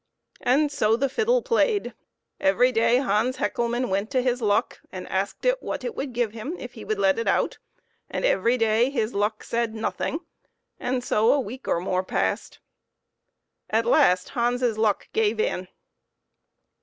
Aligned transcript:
And 0.41 0.71
so 0.71 0.95
the 0.95 1.07
fiddle 1.09 1.43
played; 1.43 1.93
every 2.39 2.71
day 2.71 2.95
Hans 2.97 3.37
Hecklemann 3.37 3.87
went 3.89 4.09
to 4.09 4.23
his 4.23 4.41
luck 4.41 4.79
and 4.91 5.07
asked 5.09 5.45
it 5.45 5.61
what 5.61 5.83
it 5.83 5.93
would 5.93 6.11
give 6.11 6.31
him 6.31 6.55
if 6.57 6.73
he 6.73 6.83
would 6.83 6.97
let 6.97 7.19
it 7.19 7.27
out, 7.27 7.59
and 8.09 8.25
every 8.25 8.57
day 8.57 8.89
his 8.89 9.13
luck 9.13 9.43
said 9.43 9.75
nothing; 9.75 10.21
and 10.79 11.03
so 11.03 11.31
a 11.31 11.39
week 11.39 11.67
or 11.67 11.79
more 11.79 12.01
passed. 12.03 12.57
At 13.69 13.85
last 13.85 14.29
Hans's 14.29 14.79
luck 14.79 15.07
gave 15.13 15.39
in. 15.39 15.67